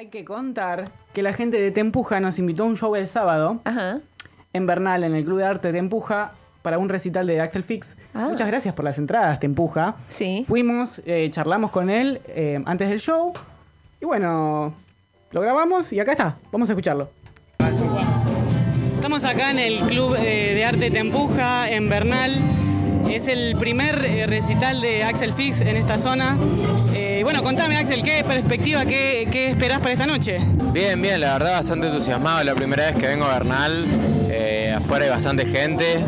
hay 0.00 0.06
que 0.06 0.24
contar 0.24 0.90
que 1.12 1.22
la 1.22 1.34
gente 1.34 1.60
de 1.60 1.70
Tempuja 1.70 2.20
nos 2.20 2.38
invitó 2.38 2.62
a 2.62 2.66
un 2.66 2.74
show 2.74 2.96
el 2.96 3.06
sábado 3.06 3.60
Ajá. 3.64 4.00
en 4.54 4.64
Bernal, 4.64 5.04
en 5.04 5.14
el 5.14 5.26
Club 5.26 5.40
de 5.40 5.44
Arte 5.44 5.72
Tempuja, 5.74 6.32
para 6.62 6.78
un 6.78 6.88
recital 6.88 7.26
de 7.26 7.42
Axel 7.42 7.62
Fix. 7.62 7.98
Ah. 8.14 8.28
Muchas 8.30 8.46
gracias 8.46 8.74
por 8.74 8.86
las 8.86 8.96
entradas, 8.96 9.38
Tempuja. 9.40 9.96
Sí. 10.08 10.42
Fuimos, 10.46 11.02
eh, 11.04 11.28
charlamos 11.28 11.70
con 11.70 11.90
él 11.90 12.22
eh, 12.28 12.62
antes 12.64 12.88
del 12.88 12.98
show. 12.98 13.34
Y 14.00 14.06
bueno, 14.06 14.72
lo 15.32 15.40
grabamos 15.42 15.92
y 15.92 16.00
acá 16.00 16.12
está. 16.12 16.38
Vamos 16.50 16.70
a 16.70 16.72
escucharlo. 16.72 17.10
Estamos 18.94 19.22
acá 19.24 19.50
en 19.50 19.58
el 19.58 19.80
Club 19.80 20.16
eh, 20.18 20.54
de 20.54 20.64
Arte 20.64 20.90
Tempuja, 20.90 21.70
en 21.70 21.90
Bernal. 21.90 22.38
Es 23.10 23.28
el 23.28 23.54
primer 23.58 23.98
recital 24.30 24.80
de 24.80 25.04
Axel 25.04 25.34
Fix 25.34 25.60
en 25.60 25.76
esta 25.76 25.98
zona. 25.98 26.38
Eh, 27.20 27.22
bueno, 27.22 27.42
contame, 27.42 27.76
Axel, 27.76 28.02
¿qué 28.02 28.24
perspectiva, 28.26 28.86
qué, 28.86 29.28
qué 29.30 29.50
esperás 29.50 29.80
para 29.80 29.92
esta 29.92 30.06
noche? 30.06 30.40
Bien, 30.72 31.02
bien, 31.02 31.20
la 31.20 31.34
verdad 31.34 31.52
bastante 31.52 31.88
entusiasmado. 31.88 32.42
La 32.44 32.54
primera 32.54 32.86
vez 32.86 32.96
que 32.96 33.08
vengo 33.08 33.26
a 33.26 33.34
Bernal, 33.34 33.84
eh, 34.30 34.72
afuera 34.74 35.04
hay 35.04 35.10
bastante 35.10 35.44
gente, 35.44 36.02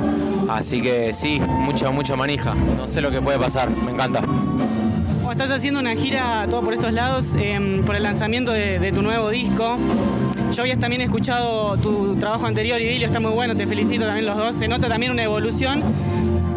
así 0.48 0.80
que 0.80 1.12
sí, 1.12 1.38
mucha, 1.38 1.90
mucha 1.90 2.16
manija. 2.16 2.54
No 2.54 2.88
sé 2.88 3.02
lo 3.02 3.10
que 3.10 3.20
puede 3.20 3.38
pasar, 3.38 3.68
me 3.68 3.90
encanta. 3.90 4.22
Bueno, 4.22 5.32
estás 5.32 5.50
haciendo 5.50 5.80
una 5.80 5.94
gira 5.96 6.46
todo 6.48 6.62
por 6.62 6.72
estos 6.72 6.94
lados 6.94 7.34
em, 7.34 7.84
por 7.84 7.94
el 7.94 8.04
lanzamiento 8.04 8.50
de, 8.50 8.78
de 8.78 8.90
tu 8.90 9.02
nuevo 9.02 9.28
disco. 9.28 9.76
Yo 10.52 10.62
habías 10.62 10.78
también 10.78 11.02
escuchado 11.02 11.76
tu 11.76 12.16
trabajo 12.16 12.46
anterior, 12.46 12.80
Idilio, 12.80 13.06
está 13.06 13.20
muy 13.20 13.32
bueno, 13.32 13.54
te 13.54 13.66
felicito 13.66 14.06
también 14.06 14.24
los 14.24 14.38
dos. 14.38 14.56
Se 14.56 14.66
nota 14.66 14.88
también 14.88 15.12
una 15.12 15.24
evolución, 15.24 15.82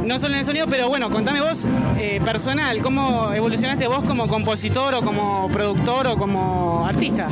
no 0.05 0.19
solo 0.19 0.35
en 0.35 0.41
el 0.41 0.45
sonido, 0.45 0.67
pero 0.67 0.87
bueno, 0.87 1.09
contame 1.09 1.41
vos, 1.41 1.65
eh, 1.97 2.21
personal, 2.23 2.79
¿cómo 2.81 3.33
evolucionaste 3.33 3.87
vos 3.87 4.03
como 4.03 4.27
compositor 4.27 4.93
o 4.93 5.01
como 5.01 5.49
productor 5.49 6.07
o 6.07 6.15
como 6.15 6.85
artista? 6.85 7.27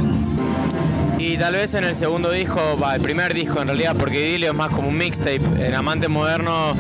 Y 1.20 1.38
tal 1.38 1.54
vez 1.54 1.73
en 1.76 1.84
el 1.84 1.95
segundo 1.95 2.31
disco, 2.31 2.78
va, 2.81 2.95
el 2.95 3.02
primer 3.02 3.34
disco 3.34 3.62
en 3.62 3.67
realidad, 3.67 3.95
porque 3.98 4.30
Idilio 4.30 4.50
es 4.50 4.56
más 4.56 4.70
como 4.70 4.89
un 4.89 4.98
mixtape. 4.98 5.42
En 5.58 5.73
Amante 5.73 6.08
Moderno 6.08 6.73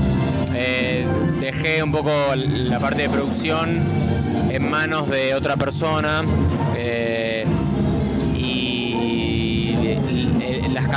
eh, 0.53 1.05
dejé 1.39 1.83
un 1.83 1.91
poco 1.91 2.11
la 2.35 2.79
parte 2.79 3.03
de 3.03 3.09
producción 3.09 3.81
en 4.49 4.69
manos 4.69 5.09
de 5.09 5.35
otra 5.35 5.55
persona. 5.55 6.23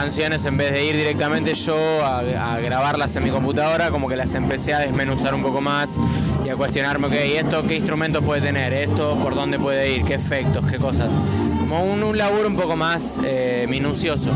Canciones, 0.00 0.44
en 0.44 0.58
vez 0.58 0.72
de 0.72 0.84
ir 0.84 0.94
directamente 0.94 1.54
yo 1.54 1.76
a, 2.04 2.18
a 2.18 2.60
grabarlas 2.60 3.16
en 3.16 3.24
mi 3.24 3.30
computadora, 3.30 3.90
como 3.90 4.08
que 4.08 4.16
las 4.16 4.34
empecé 4.34 4.74
a 4.74 4.80
desmenuzar 4.80 5.34
un 5.34 5.42
poco 5.42 5.62
más 5.62 5.98
y 6.44 6.50
a 6.50 6.54
cuestionarme, 6.54 7.06
ok, 7.06 7.12
esto 7.14 7.62
qué 7.66 7.76
instrumentos 7.76 8.22
puede 8.22 8.42
tener, 8.42 8.74
esto 8.74 9.16
por 9.22 9.34
dónde 9.34 9.58
puede 9.58 9.94
ir, 9.94 10.04
qué 10.04 10.14
efectos, 10.14 10.66
qué 10.70 10.76
cosas. 10.76 11.12
Como 11.60 11.82
un, 11.82 12.02
un 12.02 12.18
laburo 12.18 12.46
un 12.46 12.56
poco 12.56 12.76
más 12.76 13.18
eh, 13.24 13.64
minucioso. 13.70 14.30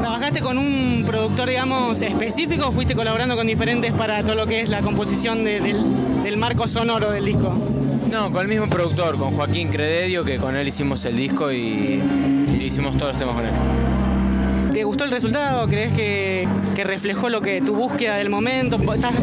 ¿Trabajaste 0.00 0.40
con 0.40 0.56
un 0.56 1.04
productor, 1.06 1.50
digamos, 1.50 2.00
específico 2.00 2.68
o 2.68 2.72
fuiste 2.72 2.94
colaborando 2.94 3.36
con 3.36 3.46
diferentes 3.46 3.92
para 3.92 4.22
todo 4.22 4.34
lo 4.34 4.46
que 4.46 4.62
es 4.62 4.70
la 4.70 4.80
composición 4.80 5.44
de- 5.44 5.60
del, 5.60 6.22
del 6.22 6.36
marco 6.38 6.66
sonoro 6.66 7.10
del 7.10 7.26
disco? 7.26 7.54
No, 8.10 8.30
con 8.32 8.40
el 8.42 8.48
mismo 8.48 8.66
productor, 8.68 9.18
con 9.18 9.32
Joaquín 9.32 9.68
Crededio, 9.68 10.24
que 10.24 10.38
con 10.38 10.56
él 10.56 10.66
hicimos 10.66 11.04
el 11.04 11.16
disco 11.18 11.52
y, 11.52 12.02
y 12.50 12.64
hicimos 12.64 12.96
todos 12.96 13.10
los 13.12 13.18
temas 13.18 13.34
con 13.36 13.44
él. 13.44 13.52
¿Te 15.00 15.04
gustó 15.04 15.16
el 15.16 15.22
resultado? 15.22 15.66
¿Crees 15.66 15.94
que, 15.94 16.46
reflejó 16.84 17.30
lo 17.30 17.40
que 17.40 17.62
tu 17.62 17.74
búsqueda 17.74 18.16
del 18.16 18.28
momento? 18.28 18.76
¿Estás 18.76 19.14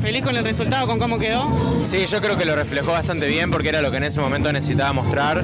feliz 0.00 0.22
con 0.22 0.36
el 0.36 0.44
resultado, 0.44 0.86
con 0.86 1.00
cómo 1.00 1.18
quedó? 1.18 1.50
Sí, 1.84 2.06
yo 2.06 2.20
creo 2.20 2.38
que 2.38 2.44
lo 2.44 2.54
reflejó 2.54 2.92
bastante 2.92 3.26
bien 3.26 3.50
porque 3.50 3.70
era 3.70 3.82
lo 3.82 3.90
que 3.90 3.96
en 3.96 4.04
ese 4.04 4.20
momento 4.20 4.52
necesitaba 4.52 4.92
mostrar 4.92 5.42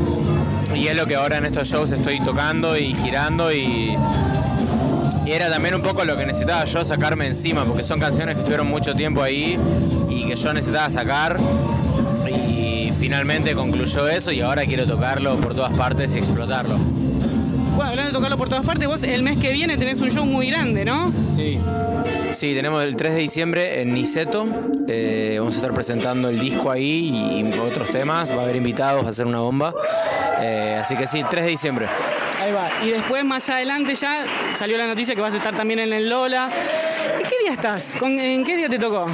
y 0.72 0.86
es 0.86 0.94
lo 0.94 1.04
que 1.06 1.16
ahora 1.16 1.38
en 1.38 1.46
estos 1.46 1.66
shows 1.66 1.90
estoy 1.90 2.20
tocando 2.20 2.76
y 2.76 2.94
girando 2.94 3.52
y, 3.52 3.96
y 5.26 5.32
era 5.32 5.50
también 5.50 5.74
un 5.74 5.82
poco 5.82 6.04
lo 6.04 6.16
que 6.16 6.26
necesitaba 6.26 6.64
yo 6.64 6.84
sacarme 6.84 7.26
encima 7.26 7.64
porque 7.64 7.82
son 7.82 7.98
canciones 7.98 8.36
que 8.36 8.42
estuvieron 8.42 8.68
mucho 8.68 8.94
tiempo 8.94 9.20
ahí 9.20 9.58
y 10.08 10.28
que 10.28 10.36
yo 10.36 10.54
necesitaba 10.54 10.90
sacar 10.90 11.40
y 12.28 12.92
finalmente 13.00 13.52
concluyó 13.56 14.06
eso 14.06 14.30
y 14.30 14.42
ahora 14.42 14.64
quiero 14.64 14.86
tocarlo 14.86 15.40
por 15.40 15.56
todas 15.56 15.72
partes 15.72 16.14
y 16.14 16.18
explotarlo. 16.18 16.78
Bueno, 17.74 17.90
hablando 17.90 18.10
de 18.10 18.12
tocarlo 18.12 18.36
por 18.36 18.48
todas 18.48 18.64
partes, 18.64 18.86
vos 18.86 19.02
el 19.02 19.22
mes 19.22 19.38
que 19.38 19.52
viene 19.52 19.76
tenés 19.76 20.00
un 20.00 20.10
show 20.10 20.24
muy 20.24 20.50
grande, 20.50 20.84
¿no? 20.84 21.12
Sí. 21.34 21.58
Sí, 22.32 22.54
tenemos 22.54 22.82
el 22.82 22.96
3 22.96 23.14
de 23.14 23.20
diciembre 23.20 23.80
en 23.80 23.94
Niceto. 23.94 24.46
Eh, 24.88 25.36
vamos 25.38 25.54
a 25.54 25.56
estar 25.56 25.72
presentando 25.72 26.28
el 26.28 26.38
disco 26.38 26.70
ahí 26.70 27.40
y 27.40 27.58
otros 27.58 27.90
temas. 27.90 28.30
Va 28.30 28.40
a 28.40 28.42
haber 28.42 28.56
invitados, 28.56 29.04
va 29.04 29.08
a 29.08 29.12
ser 29.12 29.26
una 29.26 29.38
bomba. 29.38 29.72
Eh, 30.40 30.78
así 30.80 30.96
que 30.96 31.06
sí, 31.06 31.20
el 31.20 31.28
3 31.28 31.44
de 31.44 31.50
diciembre. 31.50 31.86
Ahí 32.40 32.52
va. 32.52 32.68
Y 32.84 32.90
después, 32.90 33.24
más 33.24 33.48
adelante 33.48 33.94
ya, 33.94 34.24
salió 34.56 34.76
la 34.76 34.86
noticia 34.86 35.14
que 35.14 35.20
vas 35.20 35.34
a 35.34 35.36
estar 35.36 35.54
también 35.54 35.80
en 35.80 35.92
el 35.92 36.08
Lola. 36.08 36.50
¿En 37.32 37.38
qué 37.38 37.44
día 37.44 37.52
estás? 37.54 37.96
¿Con- 37.98 38.18
¿En 38.20 38.44
qué 38.44 38.56
día 38.58 38.68
te 38.68 38.78
tocó? 38.78 39.06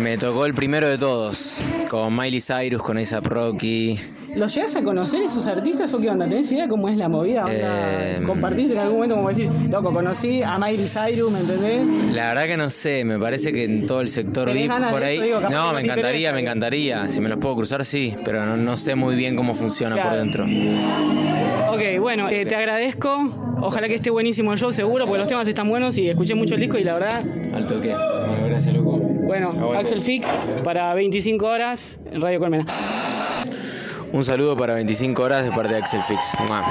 Me 0.00 0.16
tocó 0.16 0.46
el 0.46 0.54
primero 0.54 0.88
de 0.88 0.96
todos, 0.96 1.60
con 1.90 2.14
Miley 2.16 2.40
Cyrus, 2.40 2.80
con 2.82 2.98
A$AP 2.98 3.26
Rocky. 3.26 3.98
¿Los 4.36 4.54
llegas 4.54 4.76
a 4.76 4.82
conocer 4.82 5.22
esos 5.22 5.46
artistas 5.46 5.92
o 5.94 6.00
qué 6.00 6.08
onda? 6.10 6.28
¿Tenés 6.28 6.50
idea 6.52 6.68
cómo 6.68 6.88
es 6.88 6.96
la 6.96 7.08
movida? 7.08 7.44
Eh, 7.48 8.20
¿Compartiste 8.26 8.72
en 8.74 8.78
algún 8.80 8.94
momento 8.96 9.16
como 9.16 9.28
decir, 9.28 9.48
loco, 9.70 9.92
conocí 9.92 10.42
a 10.42 10.56
Miley 10.58 10.86
Cyrus, 10.88 11.32
¿me 11.32 11.40
entendés? 11.40 12.12
La 12.14 12.28
verdad 12.28 12.44
que 12.46 12.56
no 12.56 12.70
sé, 12.70 13.04
me 13.04 13.18
parece 13.18 13.52
que 13.52 13.64
en 13.64 13.86
todo 13.86 14.00
el 14.00 14.08
sector 14.08 14.48
¿Tenés 14.48 14.68
VIP 14.68 14.90
por 14.90 15.02
ahí. 15.04 15.20
Digo, 15.20 15.40
no, 15.40 15.72
me 15.72 15.80
encantaría, 15.82 16.32
me 16.32 16.40
encantaría. 16.40 17.08
Si 17.10 17.20
me 17.20 17.28
los 17.28 17.38
puedo 17.38 17.56
cruzar, 17.56 17.84
sí, 17.84 18.14
pero 18.24 18.44
no, 18.46 18.56
no 18.56 18.76
sé 18.76 18.94
muy 18.94 19.14
bien 19.16 19.34
cómo 19.36 19.52
funciona 19.54 20.00
por 20.00 20.12
dentro. 20.16 20.44
Ok, 21.70 21.98
bueno, 22.00 22.28
eh, 22.28 22.44
te 22.46 22.54
agradezco. 22.54 23.43
Ojalá 23.60 23.88
que 23.88 23.94
esté 23.94 24.10
buenísimo 24.10 24.52
el 24.52 24.58
show, 24.58 24.72
seguro, 24.72 25.06
porque 25.06 25.18
los 25.18 25.28
temas 25.28 25.46
están 25.48 25.68
buenos 25.68 25.96
y 25.98 26.08
escuché 26.08 26.34
mucho 26.34 26.54
el 26.54 26.60
disco 26.60 26.78
y 26.78 26.84
la 26.84 26.94
verdad, 26.94 27.22
Al 27.52 27.66
toque. 27.66 27.94
Bueno, 27.94 28.46
gracias, 28.46 28.74
loco. 28.74 28.98
bueno, 28.98 29.50
Aguante. 29.50 29.78
Axel 29.84 30.00
Fix 30.00 30.28
para 30.64 30.92
25 30.94 31.46
horas 31.46 31.98
en 32.10 32.20
Radio 32.20 32.38
Colmena. 32.40 32.66
Un 34.12 34.24
saludo 34.24 34.56
para 34.56 34.74
25 34.74 35.22
horas 35.22 35.44
de 35.44 35.50
parte 35.50 35.72
de 35.74 35.80
Axel 35.80 36.02
Fix. 36.02 36.20
Mua. 36.46 36.62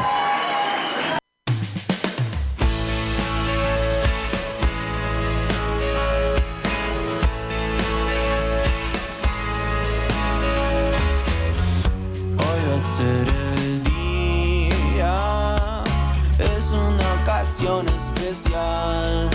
Ocasión 17.63 17.87
especial. 17.87 19.29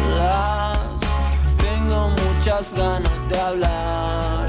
tengo 1.58 2.10
muchas 2.10 2.74
ganas 2.74 3.30
de 3.30 3.40
hablar. 3.40 4.48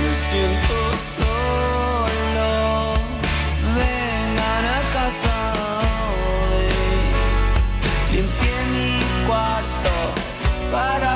Me 0.00 0.16
siento 0.30 0.76
solo, 1.16 2.50
vengan 3.76 4.64
a 4.64 4.80
casa 4.92 5.34
hoy. 6.50 6.68
Limpié 8.12 8.58
mi 8.72 8.92
cuarto 9.26 9.94
para 10.72 11.12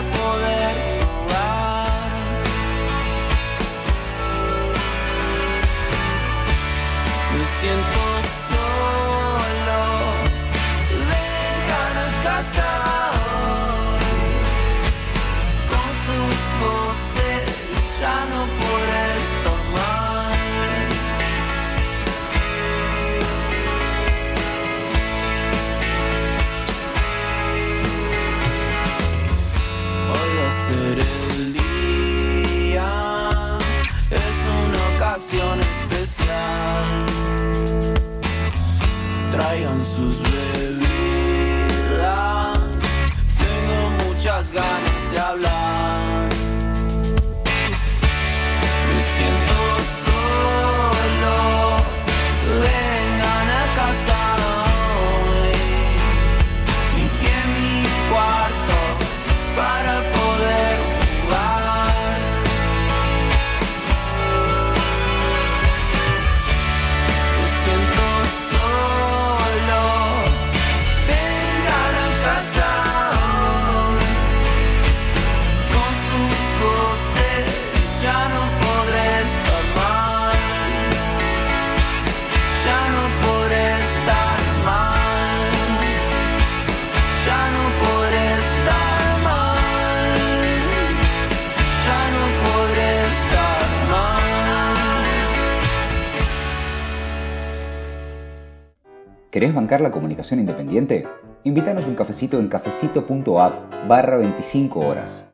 ¿Querés 99.36 99.52
bancar 99.52 99.82
la 99.82 99.90
comunicación 99.90 100.40
independiente? 100.40 101.06
Invítanos 101.44 101.86
un 101.86 101.94
cafecito 101.94 102.40
en 102.40 102.48
cafecito.app 102.48 103.86
barra 103.86 104.16
25 104.16 104.80
horas. 104.80 105.24